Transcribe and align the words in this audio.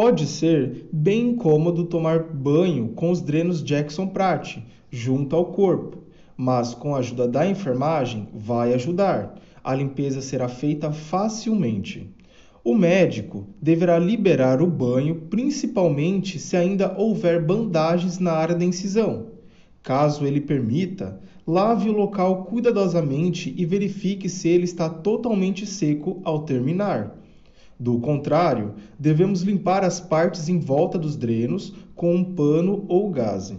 Pode 0.00 0.28
ser 0.28 0.88
bem 0.92 1.30
incômodo 1.30 1.82
tomar 1.82 2.22
banho 2.22 2.90
com 2.90 3.10
os 3.10 3.20
drenos 3.20 3.60
Jackson 3.60 4.06
Pratt 4.06 4.58
junto 4.88 5.34
ao 5.34 5.46
corpo, 5.46 6.04
mas 6.36 6.72
com 6.72 6.94
a 6.94 7.00
ajuda 7.00 7.26
da 7.26 7.44
enfermagem 7.44 8.28
vai 8.32 8.72
ajudar. 8.74 9.34
A 9.64 9.74
limpeza 9.74 10.20
será 10.20 10.48
feita 10.48 10.92
facilmente. 10.92 12.14
O 12.62 12.76
médico 12.76 13.48
deverá 13.60 13.98
liberar 13.98 14.62
o 14.62 14.68
banho, 14.68 15.22
principalmente 15.28 16.38
se 16.38 16.56
ainda 16.56 16.94
houver 16.96 17.44
bandagens 17.44 18.20
na 18.20 18.34
área 18.34 18.54
da 18.54 18.64
incisão. 18.64 19.26
Caso 19.82 20.24
ele 20.24 20.40
permita, 20.40 21.20
lave 21.44 21.90
o 21.90 21.92
local 21.92 22.44
cuidadosamente 22.44 23.52
e 23.58 23.66
verifique 23.66 24.28
se 24.28 24.48
ele 24.48 24.62
está 24.62 24.88
totalmente 24.88 25.66
seco 25.66 26.20
ao 26.22 26.44
terminar. 26.44 27.18
Do 27.78 28.00
contrário, 28.00 28.74
devemos 28.98 29.42
limpar 29.42 29.84
as 29.84 30.00
partes 30.00 30.48
em 30.48 30.58
volta 30.58 30.98
dos 30.98 31.14
drenos 31.14 31.72
com 31.94 32.14
um 32.14 32.34
pano 32.34 32.84
ou 32.88 33.10
gaze. 33.10 33.58